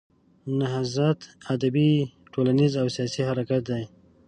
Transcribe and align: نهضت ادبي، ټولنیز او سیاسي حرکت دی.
نهضت 0.59 1.19
ادبي، 1.53 1.89
ټولنیز 2.33 2.71
او 2.81 2.87
سیاسي 2.95 3.21
حرکت 3.29 3.61
دی. 3.69 3.83